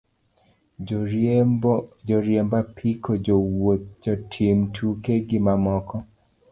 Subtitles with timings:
[0.91, 1.75] Joriembo
[2.61, 6.05] apiko, jowuoth, jotimo tuke, gi mamoko.